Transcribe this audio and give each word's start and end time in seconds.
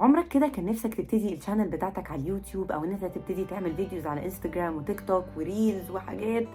عمرك 0.00 0.28
كده 0.28 0.48
كان 0.48 0.66
نفسك 0.66 0.94
تبتدي 0.94 1.34
ال 1.34 1.38
channel 1.38 1.68
بتاعتك 1.68 2.10
على 2.10 2.22
اليوتيوب 2.22 2.72
أو 2.72 2.84
إن 2.84 2.90
أنت 2.90 3.04
تبتدي 3.04 3.44
تعمل 3.44 3.76
videos 3.76 4.06
على 4.06 4.24
انستجرام 4.24 4.76
وتيك 4.76 5.00
توك 5.00 5.24
و 5.36 5.45
reels 5.45 5.90
وحاجات 5.90 6.46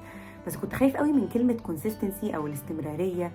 بس 0.47 0.57
كنت 0.57 0.73
خايف 0.73 0.97
قوي 0.97 1.11
من 1.11 1.27
كلمة 1.27 1.53
consistency 1.53 2.35
أو 2.35 2.47
الاستمرارية. 2.47 3.31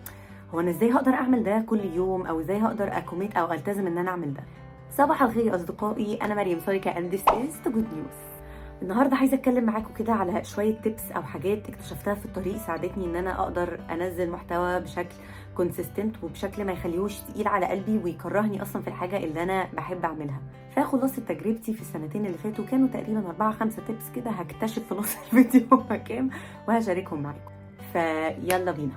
هو 0.55 0.61
أنا 0.61 0.71
إزاي 0.71 0.93
هقدر 0.93 1.15
أعمل 1.15 1.45
ده 1.45 1.61
كل 1.61 1.81
يوم؟ 1.85 2.27
أو 2.27 2.41
إزاي 2.41 2.59
هقدر 2.59 2.97
أ 2.99 3.04
commit 3.04 3.37
أو 3.37 3.53
ألتزم 3.53 3.87
إن 3.87 3.99
أنا 3.99 4.11
أعمل 4.11 4.35
ده؟ 4.35 4.43
صباح 4.91 5.23
الخير 5.23 5.55
أصدقائي 5.55 6.17
أنا 6.23 6.35
مريم 6.35 6.61
and 6.61 7.13
this 7.15 7.33
is 7.33 7.55
the 7.65 7.71
good 7.71 7.91
news. 7.93 8.40
النهارده 8.83 9.17
عايزه 9.17 9.35
اتكلم 9.35 9.65
معاكم 9.65 9.95
كده 9.95 10.13
على 10.13 10.45
شوية 10.45 10.75
tips 10.75 11.11
أو 11.17 11.23
حاجات 11.23 11.69
اكتشفتها 11.69 12.15
في 12.15 12.25
الطريق 12.27 12.57
ساعدتني 12.57 13.05
ان 13.05 13.17
أنا 13.17 13.41
أقدر 13.43 13.81
انزل 13.91 14.31
محتوى 14.31 14.81
بشكل 14.81 15.15
consistent 15.57 16.17
وبشكل 16.25 16.65
ما 16.65 16.73
يخليهوش 16.73 17.21
تقيل 17.21 17.49
على 17.49 17.67
قلبي 17.67 17.99
ويكرهني 18.05 18.63
أصلا 18.63 18.83
في 18.83 18.89
الحاجة 18.89 19.17
اللي 19.17 19.43
أنا 19.43 19.69
بحب 19.73 20.05
اعملها. 20.05 20.41
فخلاصه 20.77 21.23
تجربتي 21.29 21.73
في 21.73 21.81
السنتين 21.81 22.27
اللي 22.27 22.39
فاتوا 22.39 22.65
كانوا 22.65 22.89
تقريبا 22.89 23.27
أربعة 23.27 23.53
خمسة 23.53 23.83
tips 23.87 24.11
كده 24.17 24.31
هكتشف 24.31 24.83
في 24.89 24.95
نص 24.95 25.17
الفيديو 25.33 25.63
هما 25.73 25.97
كام 25.97 26.31
وهشاركهم 26.69 27.23
معاكم. 27.23 27.51
فيلا 27.93 28.73
بينا. 28.73 28.95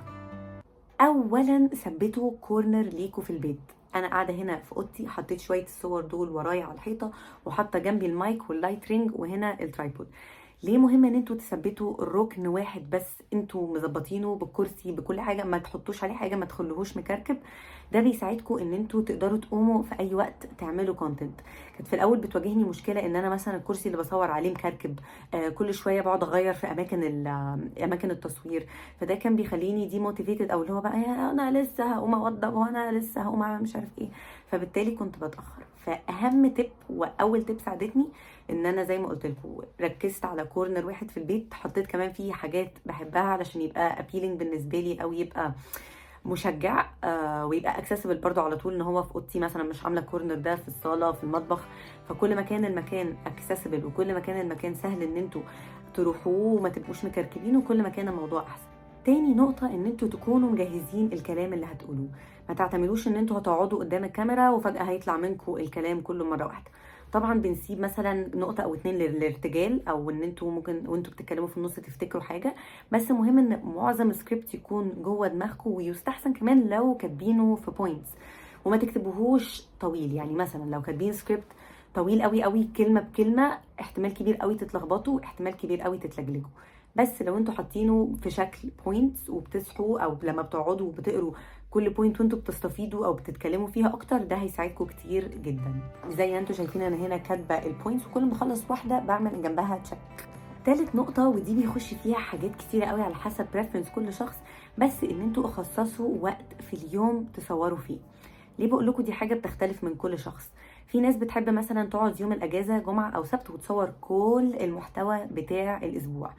اولا 1.00 1.68
ثبتوا 1.68 2.32
corner 2.40 2.82
ليكوا 2.82 3.22
في 3.22 3.30
البيت. 3.30 3.73
أنا 3.94 4.08
قاعدة 4.08 4.34
هنا 4.34 4.56
في 4.58 4.72
أوضتي 4.72 5.08
حطيت 5.08 5.40
شوية 5.40 5.62
الصور 5.64 6.00
دول 6.04 6.28
ورايا 6.28 6.64
على 6.64 6.74
الحيطة 6.74 7.12
وحاطة 7.44 7.78
جنبي 7.78 8.06
ال 8.06 8.17
mic 8.17 8.50
وال 8.50 8.61
light 8.61 8.88
ring 8.88 9.10
وهنا 9.14 9.60
ال 9.60 9.67
tripod 9.67 10.06
ليه 10.62 10.78
مهم 10.78 11.04
إن 11.04 11.14
أنتوا 11.14 11.36
تثبتوا 11.36 12.02
الركن 12.02 12.46
واحد 12.46 12.90
بس؟ 12.90 13.06
أنتوا 13.32 13.76
مظبطينه 13.76 14.34
بالكرسي 14.34 14.92
بكل 14.92 15.20
حاجة 15.20 15.44
ما 15.44 15.58
تحطوش 15.58 16.04
عليه 16.04 16.14
حاجة 16.14 16.36
ما 16.36 16.44
تخلوهوش 16.46 16.96
مكركب. 16.96 17.36
ده 17.94 18.00
بيساعدكم 18.00 18.58
إن 18.58 18.74
أنتوا 18.74 19.02
تقدروا 19.02 19.38
تقوموا 19.38 19.82
في 19.82 19.98
أي 20.00 20.14
وقت 20.14 20.46
تعملوا 20.58 20.94
content 20.94 21.40
كانت 21.76 21.88
في 21.88 21.96
الأول 21.96 22.18
بتواجهني 22.18 22.64
مشكلة 22.64 23.06
إن 23.06 23.16
أنا 23.16 23.28
مثلا 23.28 23.56
الكرسي 23.56 23.88
اللي 23.88 23.98
بصور 23.98 24.30
عليه 24.30 24.50
مكركب 24.50 24.98
آه 25.34 25.48
كل 25.48 25.74
شوية 25.74 26.00
بقعد 26.00 26.22
أغير 26.22 26.54
في 26.54 26.66
أماكن 26.66 27.26
أماكن 27.84 28.10
التصوير. 28.10 28.66
فده 29.00 29.14
كان 29.14 29.36
بيخليني 29.36 29.86
demotivated 29.88 30.50
أو 30.50 30.62
اللي 30.62 30.72
هو 30.72 30.80
بقى 30.80 30.94
أنا 31.30 31.58
لسه 31.62 31.94
هقوم 31.94 32.14
أوضب 32.14 32.54
وأنا 32.54 32.92
لسه 32.92 33.20
هقوم 33.22 33.42
أعمل 33.42 33.62
مش 33.62 33.76
عارف 33.76 33.88
إيه. 34.00 34.08
فبالتالي 34.50 34.90
كنت 34.90 35.16
بتأخر. 35.24 35.62
فأهم 35.86 36.54
tip 36.54 36.90
وأول 36.90 37.44
tip 37.48 37.64
ساعدتني 37.64 38.08
إن 38.50 38.66
أنا 38.66 38.84
زي 38.84 38.98
ما 38.98 39.08
قلت 39.08 39.26
لكم 39.26 39.58
ركزت 39.80 40.24
على 40.24 40.44
corner 40.44 40.86
واحد 40.86 41.10
في 41.10 41.16
البيت 41.16 41.54
حطيت 41.54 41.86
كمان 41.86 42.12
فيه 42.12 42.32
حاجات 42.32 42.72
بحبها 42.86 43.22
علشان 43.22 43.60
يبقى 43.60 44.00
appealing 44.00 44.38
بالنسبة 44.38 44.80
لي 44.80 45.02
أو 45.02 45.12
يبقى 45.12 45.52
مشجع 46.24 46.86
آه 47.04 47.46
ويبقى 47.46 47.78
accessible 47.78 48.18
برضو 48.18 48.40
على 48.40 48.56
طول 48.56 48.74
إن 48.74 48.80
هو 48.80 49.02
في 49.02 49.14
أوضتي 49.14 49.38
مثلا 49.38 49.62
مش 49.62 49.84
عاملة 49.84 50.00
corner 50.00 50.34
ده 50.34 50.56
في 50.56 50.68
الصالة 50.68 51.12
في 51.12 51.24
المطبخ. 51.24 51.60
فكل 52.08 52.34
ما 52.36 52.42
كان 52.42 52.64
المكان 52.64 53.14
accessible 53.26 53.84
وكل 53.84 54.14
ما 54.14 54.20
كان 54.20 54.40
المكان 54.40 54.74
سهل 54.74 55.02
إن 55.02 55.16
أنتوا 55.16 55.42
تروحوه 55.94 56.52
وما 56.60 56.68
تبقوش 56.68 57.04
مكركبين 57.04 57.56
وكل 57.56 57.82
ما 57.82 57.88
كان 57.88 58.08
الموضوع 58.08 58.42
أحسن. 58.42 58.66
تاني 59.04 59.34
نقطة 59.34 59.66
إن 59.66 59.84
أنتوا 59.84 60.08
تكونوا 60.08 60.50
مجهزين 60.50 61.10
الكلام 61.12 61.52
اللي 61.52 61.66
هتقولوه. 61.66 62.08
ما 62.48 62.54
تعتمدوش 62.54 63.08
إن 63.08 63.14
أنتوا 63.16 63.38
هتقعدوا 63.38 63.78
قدام 63.78 64.04
الكاميرا 64.04 64.50
وفجأة 64.50 64.82
هيطلع 64.82 65.16
منكم 65.16 65.56
الكلام 65.56 66.00
كله 66.00 66.24
مرة 66.24 66.44
واحدة. 66.46 66.70
طبعا 67.14 67.40
بنسيب 67.40 67.80
مثلا 67.80 68.36
نقطة 68.36 68.62
أو 68.62 68.74
اتنين 68.74 68.94
للارتجال 68.94 69.88
أو 69.88 70.10
إن 70.10 70.22
أنتوا 70.22 70.50
ممكن 70.50 70.86
وانتوا 70.86 71.12
بتتكلموا 71.12 71.48
في 71.48 71.56
النص 71.56 71.74
تفتكروا 71.74 72.22
حاجة. 72.22 72.54
بس 72.92 73.10
مهم 73.10 73.38
إن 73.38 73.62
معظم 73.64 74.10
السكريبت 74.10 74.54
يكون 74.54 74.92
جوه 75.02 75.28
دماغكم 75.28 75.70
ويستحسن 75.70 76.32
كمان 76.32 76.68
لو 76.68 76.96
كاتبينه 76.96 77.56
في 77.56 77.70
points 77.70 78.10
وما 78.64 78.76
تكتبوهوش 78.76 79.66
طويل. 79.80 80.12
يعني 80.12 80.34
مثلا 80.34 80.70
لو 80.70 80.82
كاتبين 80.82 81.12
سكريبت 81.12 81.44
طويل 81.94 82.22
قوي 82.22 82.42
قوي 82.42 82.68
كلمة 82.76 83.00
بكلمة 83.00 83.58
احتمال 83.80 84.14
كبير 84.14 84.36
قوي 84.36 84.54
تتلخبطوا 84.54 85.20
احتمال 85.24 85.56
كبير 85.56 85.80
قوي 85.80 85.98
تتلجلجوا. 85.98 86.50
بس 86.96 87.22
لو 87.22 87.36
أنتوا 87.36 87.54
حاطينه 87.54 88.12
في 88.22 88.30
شكل 88.30 88.68
points 88.84 89.30
وبتصحوا 89.30 90.00
أو 90.00 90.16
لما 90.22 90.42
بتقعدوا 90.42 90.86
وبتقروا 90.86 91.32
كل 91.70 91.90
point 91.90 92.20
وانتوا 92.20 92.38
بتستفيدوا 92.38 93.06
أو 93.06 93.12
بتتكلموا 93.12 93.66
فيها 93.66 93.88
أكتر 93.94 94.18
ده 94.24 94.36
هيساعدكم 94.36 94.84
كتير 94.84 95.28
جدا. 95.28 95.74
زي 96.08 96.32
ما 96.32 96.38
أنتوا 96.38 96.54
شايفين 96.54 96.82
أنا 96.82 96.96
هنا 96.96 97.16
كاتبة 97.16 97.54
ال 97.54 97.61
points 97.61 98.06
وكل 98.06 98.24
ما 98.24 98.32
أخلص 98.32 98.62
واحدة 98.70 98.98
بعمل 99.00 99.42
جنبها 99.42 99.78
check 99.84 99.98
تالت 100.64 100.94
نقطة 100.94 101.28
ودي 101.28 101.54
بيخش 101.54 101.94
فيها 101.94 102.18
حاجات 102.18 102.56
كتيرة 102.56 102.84
قوي 102.86 103.02
على 103.02 103.14
حسب 103.14 103.46
preference 103.54 103.90
كل 103.90 104.12
شخص 104.12 104.36
بس 104.78 105.04
إن 105.04 105.20
أنتوا 105.20 105.46
خصصوا 105.48 106.16
وقت 106.20 106.62
في 106.70 106.74
اليوم 106.74 107.24
تصوروا 107.34 107.78
فيه. 107.78 107.98
ليه 108.58 108.68
بقول 108.68 108.86
لكم 108.86 109.02
دي 109.02 109.12
حاجة 109.12 109.34
بتختلف 109.34 109.84
من 109.84 109.94
كل 109.94 110.18
شخص؟ 110.18 110.50
في 110.86 111.00
ناس 111.00 111.16
بتحب 111.16 111.48
مثلا 111.50 111.88
تقعد 111.88 112.20
يوم 112.20 112.32
الأجازة 112.32 112.78
جمعة 112.78 113.10
أو 113.10 113.24
سبت 113.24 113.50
وتصور 113.50 113.92
كل 114.00 114.54
المحتوى 114.60 115.26
بتاع 115.30 115.76
الأسبوع. 115.82 116.30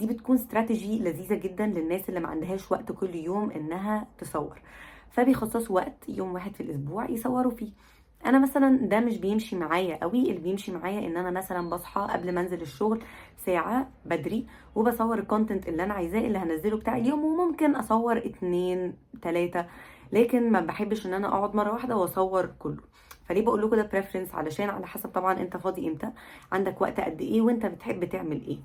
دي 0.00 0.06
بتكون 0.06 0.36
استراتيجي 0.36 0.98
لذيذة 0.98 1.34
جدا 1.34 1.66
للناس 1.66 2.08
اللي 2.08 2.20
ما 2.20 2.28
عندهاش 2.28 2.72
وقت 2.72 2.92
كل 2.92 3.14
يوم 3.14 3.50
إنها 3.50 4.06
تصور. 4.18 4.60
فبيخصصوا 5.10 5.76
وقت 5.76 6.08
يوم 6.08 6.34
واحد 6.34 6.54
في 6.54 6.62
الأسبوع 6.62 7.10
يصوروا 7.10 7.52
فيه. 7.52 7.70
أنا 8.26 8.38
مثلا 8.38 8.76
ده 8.88 9.00
مش 9.00 9.18
بيمشي 9.18 9.56
معايا 9.56 9.96
قوي. 10.02 10.22
اللي 10.22 10.40
بيمشي 10.40 10.72
معايا 10.72 11.06
إن 11.06 11.16
أنا 11.16 11.30
مثلا 11.30 11.70
بصحى 11.70 12.08
قبل 12.10 12.32
ما 12.34 12.40
أنزل 12.40 12.60
الشغل 12.60 13.02
ساعة 13.46 13.90
بدري 14.06 14.46
وبصور 14.74 15.18
ال 15.18 15.24
content 15.24 15.68
اللي 15.68 15.84
أنا 15.84 15.94
عايزاه 15.94 16.20
اللي 16.20 16.38
هنزله 16.38 16.76
بتاع 16.76 16.96
اليوم 16.96 17.24
وممكن 17.24 17.74
أصور 17.76 18.18
اتنين 18.18 18.94
تلاتة. 19.22 19.66
لكن 20.12 20.52
ما 20.52 20.60
بحبش 20.60 21.06
إن 21.06 21.14
أنا 21.14 21.28
أقعد 21.28 21.56
مرة 21.56 21.72
واحدة 21.72 21.96
وأصور 21.96 22.46
كله. 22.58 22.82
فليه 23.30 23.42
بقول 23.44 23.62
لكم 23.62 23.76
ده 23.76 23.82
preference 23.92 24.34
علشان 24.34 24.70
على 24.70 24.86
حسب 24.86 25.08
طبعا 25.10 25.40
أنت 25.40 25.56
فاضي 25.56 25.88
إمتى 25.88 26.10
عندك 26.52 26.80
وقت 26.80 27.00
قد 27.00 27.20
إيه 27.20 27.40
وأنت 27.40 27.66
بتحب 27.66 28.04
تعمل 28.04 28.42
إيه. 28.48 28.58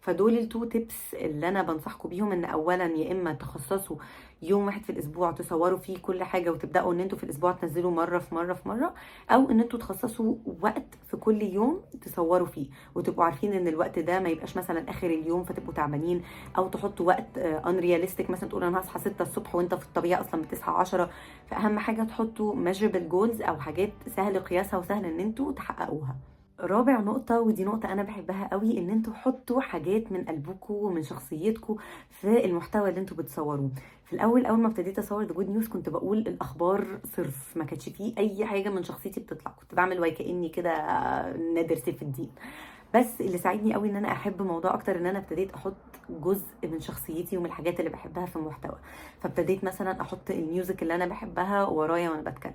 فدول 0.00 0.38
ال 0.38 0.44
two 0.44 0.64
tips 0.64 1.14
اللي 1.14 1.48
أنا 1.48 1.62
بنصحكم 1.62 2.08
بيهم 2.08 2.32
إن 2.32 2.44
اولا 2.44 2.84
يا 2.86 3.12
إما 3.12 3.32
تخصصوا 3.32 3.96
يوم 4.42 4.66
واحد 4.66 4.82
في 4.84 4.90
الأسبوع 4.90 5.30
تصوروا 5.32 5.78
فيه 5.78 5.98
كل 5.98 6.22
حاجة 6.24 6.50
وتبدأوا 6.50 6.92
إن 6.92 7.00
أنتوا 7.00 7.18
في 7.18 7.24
الأسبوع 7.24 7.52
تنزلوا 7.52 7.90
مرة 7.90 8.18
في 8.18 8.34
مرة 8.34 8.52
في 8.52 8.68
مرة 8.68 8.94
أو 9.30 9.50
إن 9.50 9.60
أنتوا 9.60 9.78
تخصصوا 9.78 10.34
وقت 10.62 10.84
في 11.10 11.16
كل 11.16 11.42
يوم 11.42 11.80
تصوروا 12.02 12.46
فيه 12.46 12.66
وتبقوا 12.94 13.24
عارفين 13.24 13.52
إن 13.52 13.68
الوقت 13.68 13.98
ده 13.98 14.20
ما 14.20 14.28
يبقاش 14.28 14.56
مثلا 14.56 14.90
آخر 14.90 15.06
اليوم 15.06 15.44
فتبقوا 15.44 15.74
تعبانين 15.74 16.22
أو 16.58 16.68
تحطوا 16.68 17.06
وقت 17.06 17.38
unrealistic 17.38 18.30
مثلا 18.30 18.48
تقول 18.48 18.64
أنا 18.64 18.80
هصحى 18.80 18.98
6 18.98 19.22
الصبح 19.22 19.54
وأنت 19.54 19.74
في 19.74 19.84
الطبيعة 19.84 20.20
أصلا 20.20 20.42
بتصحى 20.42 20.72
10 20.72 21.10
فأهم 21.50 21.78
حاجة 21.78 22.02
تحطوا 22.02 22.54
measurable 22.54 23.08
goals 23.08 23.42
أو 23.42 23.56
حاجات 23.56 23.92
سهل 24.08 24.38
قياسها 24.38 24.78
وسهل 24.78 25.04
إن 25.04 25.20
أنتوا 25.20 25.52
تحققوها 25.52 26.16
رابع 26.60 27.00
نقطة 27.00 27.40
ودي 27.40 27.64
نقطة 27.64 27.92
أنا 27.92 28.02
بحبها 28.02 28.48
قوي 28.52 28.78
إن 28.78 28.90
أنتوا 28.90 29.14
حطوا 29.14 29.60
حاجات 29.60 30.12
من 30.12 30.24
قلبكم 30.24 30.74
ومن 30.74 31.02
شخصيتكم 31.02 31.76
في 32.10 32.44
المحتوى 32.44 32.88
اللي 32.88 33.00
أنتوا 33.00 33.16
بتصوروه. 33.16 33.70
في 34.04 34.12
الأول 34.12 34.46
أول 34.46 34.58
ما 34.58 34.68
ابتديت 34.68 34.98
أصور 34.98 35.22
the 35.22 35.32
good 35.32 35.50
news 35.50 35.68
كنت 35.68 35.88
بقول 35.88 36.18
الأخبار 36.18 36.98
صرف 37.16 37.56
ما 37.56 37.64
كانش 37.64 37.88
فيه 37.88 38.14
أي 38.18 38.44
حاجة 38.44 38.68
من 38.68 38.82
شخصيتي 38.82 39.20
بتطلع، 39.20 39.52
كنت 39.60 39.74
بعمل 39.74 40.00
وكأني 40.00 40.48
كده 40.48 40.72
نادر 41.54 41.74
سيف 41.74 42.02
الدين. 42.02 42.30
بس 42.94 43.20
اللي 43.20 43.38
ساعدني 43.38 43.74
قوي 43.74 43.90
إن 43.90 43.96
أنا 43.96 44.12
أحب 44.12 44.40
الموضوع 44.40 44.74
أكتر 44.74 44.96
إن 44.96 45.06
أنا 45.06 45.18
ابتديت 45.18 45.52
أحط 45.54 45.74
جزء 46.10 46.46
من 46.62 46.80
شخصيتي 46.80 47.36
ومن 47.36 47.46
الحاجات 47.46 47.80
اللي 47.80 47.90
بحبها 47.90 48.26
في 48.26 48.36
المحتوى. 48.36 48.78
فابتديت 49.22 49.64
مثلا 49.64 50.00
أحط 50.00 50.30
ال 50.30 50.39
music 50.39 50.82
اللي 50.82 50.94
أنا 50.94 51.06
بحبها 51.06 51.64
ورايا 51.64 52.10
وأنا 52.10 52.30
بتكلم. 52.30 52.52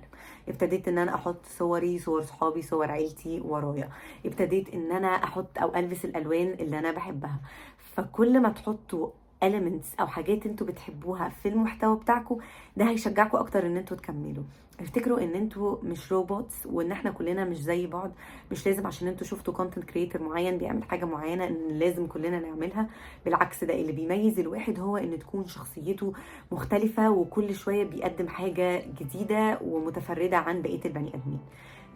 ابتديت 0.48 0.88
إن 0.88 0.98
أنا 0.98 1.14
أحط 1.14 1.46
صوري 1.46 1.98
صور 1.98 2.22
صحابي 2.22 2.62
صور 2.62 2.90
عيلتي 2.90 3.40
ورايا. 3.40 3.88
ابتديت 4.26 4.74
إن 4.74 4.92
أنا 4.92 5.08
أحط 5.08 5.58
أو 5.58 5.74
ألبس 5.76 6.04
الألوان 6.04 6.52
اللي 6.60 6.78
أنا 6.78 6.92
بحبها. 6.92 7.40
فكل 7.78 8.40
ما 8.40 8.48
تحطوا 8.48 9.08
elements 9.50 10.00
أو 10.00 10.06
حاجات 10.06 10.46
أنتوا 10.46 10.66
بتحبوها 10.66 11.28
في 11.28 11.48
المحتوى 11.48 11.96
بتاعكم 11.96 12.38
ده 12.76 12.88
هيشجعكم 12.88 13.38
أكتر 13.38 13.66
إن 13.66 13.76
أنتوا 13.76 13.96
تكملوا. 13.96 14.44
افتكروا 14.80 15.20
إن 15.20 15.32
أنتوا 15.34 15.76
مش 15.82 16.12
robots 16.12 16.66
وإن 16.66 16.92
إحنا 16.92 17.10
كلنا 17.10 17.44
مش 17.44 17.58
زي 17.58 17.86
بعض 17.86 18.10
مش 18.52 18.66
لازم 18.66 18.86
عشان 18.86 19.08
أنتوا 19.08 19.26
شفتوا 19.26 19.54
content 19.54 19.84
creator 19.84 20.22
معين 20.22 20.58
بيعمل 20.58 20.84
حاجة 20.84 21.04
معينة 21.04 21.46
إن 21.46 21.78
لازم 21.78 22.06
كلنا 22.06 22.40
نعملها. 22.40 22.88
بالعكس 23.24 23.64
ده 23.64 23.74
اللي 23.74 23.92
بيميز 23.92 24.38
الواحد 24.38 24.80
هو 24.80 24.96
إن 24.96 25.18
تكون 25.18 25.46
شخصيته 25.46 26.12
مختلفة 26.52 27.10
وكل 27.10 27.54
شوية 27.54 27.84
بيقدم 27.84 28.28
حاجة 28.28 28.82
جديدة 29.00 29.58
ومتفردة 29.62 30.36
عن 30.36 30.62
بقية 30.62 30.80
البني 30.84 31.08
آدمين. 31.14 31.40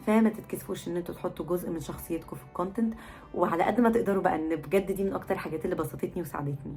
فما 0.06 0.28
تتكسفوش 0.30 0.88
إن 0.88 0.96
أنتوا 0.96 1.14
تحطوا 1.14 1.46
جزء 1.46 1.70
من 1.70 1.80
شخصيتكم 1.80 2.36
في 2.36 2.42
ال 2.44 2.50
content 2.50 2.94
وعلى 3.34 3.62
قد 3.64 3.80
ما 3.80 3.90
تقدروا 3.90 4.22
بقى 4.22 4.34
إن 4.36 4.56
بجد 4.56 4.92
دي 4.92 5.04
من 5.04 5.12
أكتر 5.12 5.34
الحاجات 5.34 5.64
اللي 5.64 5.76
بسطتني 5.76 6.22
وساعدتني. 6.22 6.76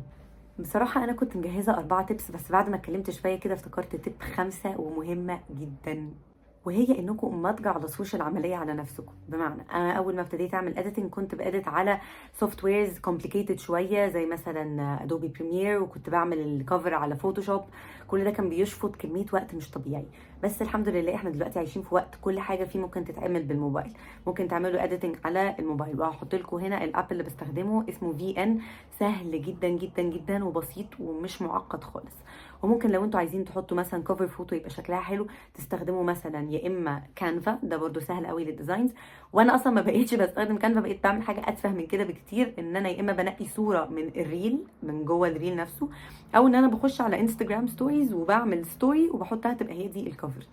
بصراحة 0.62 1.04
أنا 1.04 1.13
كنت 1.13 1.38
مجهزة 1.38 1.74
أربعة 1.74 2.06
tips 2.06 2.31
بس 2.31 2.52
بعد 2.52 2.69
ما 2.69 2.75
اتكلمت 2.75 3.10
شوية 3.10 3.36
كده 3.40 3.54
افتكرت 3.54 3.96
tip 3.96 4.22
خمسة 4.22 4.80
ومهمة 4.80 5.40
جدا. 5.52 6.12
وهي 6.66 7.00
إنكم 7.00 7.42
ما 7.42 7.52
تجعلصوش 7.52 8.16
العملية 8.16 8.56
على 8.56 8.74
نفسكم. 8.74 9.13
بمعنى 9.30 9.62
أنا 9.74 9.92
أول 9.92 10.16
ما 10.16 10.22
ابتديت 10.22 10.54
أعمل 10.54 10.78
editing 10.78 11.10
كنت 11.10 11.36
ب 11.36 11.42
edit 11.42 11.68
على 11.68 12.00
softwares 12.34 13.00
complicated 13.00 13.60
شوية 13.60 14.10
زي 14.10 14.25
مثلا 14.25 15.04
Adobe 15.04 15.28
Premiere 15.28 15.84
وكنت 15.84 16.10
بعمل 16.10 16.40
ال 16.40 16.49
cover 16.49 16.94
على 16.94 17.16
Photoshop 17.16 17.62
كل 18.08 18.24
ده 18.24 18.31
كان 18.31 18.50
بيشفط 18.50 18.96
كمية 18.96 19.25
وقت 19.34 19.56
مش 19.56 19.72
طبيعي. 19.72 20.06
بس 20.44 20.62
الحمد 20.62 20.90
لله 20.90 21.16
إحنا 21.16 21.30
دلوقتي 21.30 21.60
عايشين 21.60 21.81
في 21.81 21.96
وقت 21.96 22.16
كل 22.22 22.40
حاجة 22.40 22.63
فيه 22.63 22.80
ممكن 22.80 23.06
تتعمل 23.06 23.44
بالموبايل. 23.44 23.94
ممكن 24.28 24.48
تعملوا 24.48 24.84
editing 24.84 25.18
على 25.25 25.56
الموبايل. 25.60 26.00
وهحط 26.02 26.36
لكم 26.36 26.58
هنا 26.58 26.84
ال 26.84 26.91
app 26.91 27.12
اللي 27.12 27.24
بستخدمه 27.24 27.90
اسمه 27.90 28.13
VN 28.13 28.60
سهل 29.00 29.42
جدا 29.42 29.69
جدا 29.69 30.02
جدا 30.02 30.46
وبسيط 30.46 30.88
ومش 31.00 31.42
معقد 31.42 31.84
خالص. 31.84 32.16
وممكن 32.63 32.90
لو 32.90 33.04
أنتوا 33.04 33.19
عايزين 33.19 33.46
تحطوا 33.46 33.78
مثلا 33.78 34.04
cover 34.04 34.28
photo 34.28 34.56
يبقى 34.56 34.69
شكلها 34.69 35.00
حلو. 35.00 35.28
تستخدموا 35.54 36.04
مثلا 36.04 36.50
يا 36.53 36.68
إما 36.68 37.01
Canva 37.16 37.60
ده 37.63 37.77
برده 37.77 38.00
سهل 38.01 38.25
قوي 38.27 38.45
لل 38.46 38.56
designs 38.56 38.92
وأنا 39.33 39.56
أصلا 39.56 39.74
ما 39.74 39.81
بقيتش 39.81 40.13
بستخدم 40.13 40.57
Canva 40.58 40.80
بقيت 40.80 41.03
بعمل 41.03 41.21
حاجة 41.24 41.42
أتفه 41.50 41.69
من 41.71 41.88
كده 41.88 42.03
بكتير 42.03 42.53
إن 42.59 42.75
أنا 42.75 42.89
يا 42.89 43.00
إما 43.00 43.13
بنقي 43.13 43.45
صورة 43.45 43.86
من 43.86 44.07
ال 44.22 44.29
reel 44.29 44.58
من 44.83 45.06
جوه 45.06 45.27
ال 45.28 45.33
reel 45.33 45.56
نفسه 45.56 45.89
أو 46.36 46.48
إن 46.48 46.56
أنا 46.56 46.68
بخش 46.68 47.01
على 47.01 47.19
Instagram 47.19 47.68
stories 47.68 48.13
وبعمل 48.13 48.65
story 48.66 49.10
وبحطها 49.09 49.53
تبقى 49.53 49.74
هي 49.74 49.88
دي 49.88 50.07
ال 50.08 50.14
cover 50.14 50.46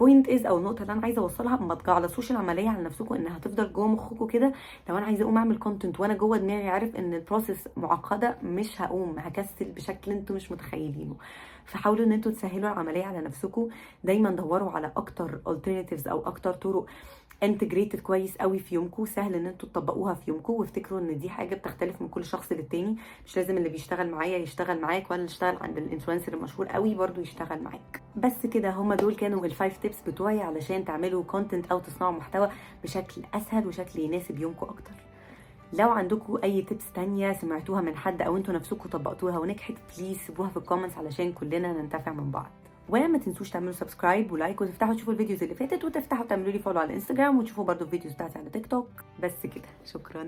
point 0.00 0.28
is 0.28 0.46
أو 0.46 0.58
النقطة 0.58 0.82
اللي 0.82 0.92
أنا 0.92 1.02
عايزة 1.02 1.22
أوصلها 1.22 1.56
ما 1.56 1.74
تجعلصوش 1.74 2.30
العملية 2.30 2.68
على 2.68 2.82
نفسكم 2.82 3.14
إنها 3.14 3.36
هتفضل 3.36 3.72
جوه 3.72 3.86
مخكم 3.86 4.26
كده. 4.26 4.52
لو 4.88 4.98
أنا 4.98 5.06
عايزة 5.06 5.22
أقوم 5.22 5.36
أعمل 5.36 5.58
content 5.58 6.00
وأنا 6.00 6.14
جوه 6.14 6.36
دماغي 6.36 6.68
عارف 6.68 6.96
إن 6.96 7.14
ال 7.14 7.21
process 7.21 7.68
معقدة 7.76 8.36
مش 8.42 8.82
هقوم 8.82 9.18
هكسل 9.18 9.64
بشكل 9.64 10.12
أنتوا 10.12 10.36
مش 10.36 10.52
متخيلينه. 10.52 11.16
فحاولوا 11.64 12.04
إن 12.04 12.12
أنتوا 12.12 12.32
تسهلوا 12.32 12.72
العملية 12.72 13.04
على 13.04 13.20
نفسكم. 13.20 13.68
دايما 14.04 14.30
دوروا 14.30 14.70
على 14.70 14.92
أكتر 14.96 15.40
alternatives 15.48 16.08
أو 16.08 16.26
أكتر 16.26 16.52
طرق 16.52 16.86
integrated 17.42 18.00
كويس 18.00 18.36
قوي 18.36 18.58
في 18.58 18.74
يومكم. 18.74 19.04
سهل 19.04 19.34
إن 19.34 19.46
أنتوا 19.46 19.68
تطبقوها 19.68 20.14
في 20.14 20.30
يومكم. 20.30 20.52
وافتكروا 20.52 21.00
إن 21.00 21.18
دي 21.18 21.30
حاجة 21.30 21.54
بتختلف 21.54 22.02
من 22.02 22.08
كل 22.08 22.24
شخص 22.24 22.52
للتاني. 22.52 22.96
مش 23.26 23.36
لازم 23.36 23.56
اللي 23.56 23.68
بيشتغل 23.68 24.10
معايا 24.10 24.38
يشتغل 24.38 24.80
معاك 24.80 25.10
ولا 25.10 25.14
اللي 25.20 25.30
يشتغل 25.30 25.56
عند 25.60 25.78
ال 25.78 25.83
influencer 25.83 26.34
المشهور 26.34 26.68
قوي 26.68 26.94
برضو 26.94 27.20
يشتغل 27.20 27.62
معاك. 27.62 27.99
بس 28.16 28.46
كده 28.46 28.70
هما 28.70 28.94
دول 28.94 29.14
كانوا 29.14 29.44
ال 29.44 29.50
five 29.50 29.76
tips 29.76 29.96
بتوعي 30.06 30.40
علشان 30.40 30.84
تعملوا 30.84 31.22
content 31.22 31.72
أو 31.72 31.78
تصنعوا 31.78 32.12
محتوى 32.12 32.48
بشكل 32.84 33.22
أسهل 33.34 33.66
وشكل 33.66 34.00
يناسب 34.00 34.38
يومكم 34.38 34.66
أكتر. 34.66 34.92
لو 35.72 35.90
عندكم 35.90 36.38
أي 36.44 36.62
tips 36.62 36.92
تانية 36.94 37.32
سمعتوها 37.32 37.80
من 37.80 37.96
حد 37.96 38.22
أو 38.22 38.36
أنتوا 38.36 38.54
نفسكم 38.54 38.88
طبقتوها 38.88 39.38
ونجحت 39.38 39.74
please 39.98 40.16
سيبوها 40.16 40.48
في 40.48 40.56
ال 40.56 40.61
comments 40.61 40.98
علشان 40.98 41.32
كلنا 41.32 41.72
ننتفع 41.72 42.12
من 42.12 42.30
بعض. 42.30 42.50
وما 42.88 43.18
تنسوش 43.18 43.50
تعملوا 43.50 43.72
subscribe 43.72 44.32
و 44.32 44.38
like 44.38 44.60
وتفتحوا 44.60 44.94
تشوفوا 44.94 45.12
ال 45.12 45.16
videos 45.16 45.42
اللي 45.42 45.54
فاتت 45.54 45.84
وتفتحوا 45.84 46.26
تعملوا 46.26 46.52
لي 46.52 46.58
follow 46.58 46.78
على 46.78 46.88
الانستجرام 46.88 47.38
وتشوفوا 47.38 47.64
برضو 47.64 47.84
ال 47.84 47.88
videos 47.88 48.12
بتاعتي 48.14 48.38
على 48.38 48.50
تيك 48.50 48.66
توك 48.66 48.88
بس 49.22 49.42
كده. 49.42 49.68
شكرا. 49.84 50.26